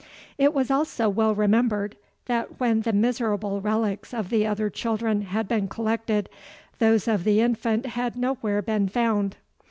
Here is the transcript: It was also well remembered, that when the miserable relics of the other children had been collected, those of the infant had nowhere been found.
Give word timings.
It 0.39 0.51
was 0.55 0.71
also 0.71 1.07
well 1.09 1.35
remembered, 1.35 1.95
that 2.25 2.59
when 2.59 2.81
the 2.81 2.91
miserable 2.91 3.61
relics 3.61 4.15
of 4.15 4.31
the 4.31 4.47
other 4.47 4.67
children 4.67 5.21
had 5.21 5.47
been 5.47 5.67
collected, 5.67 6.27
those 6.79 7.07
of 7.07 7.23
the 7.23 7.39
infant 7.39 7.85
had 7.85 8.15
nowhere 8.17 8.63
been 8.63 8.89
found. 8.89 9.37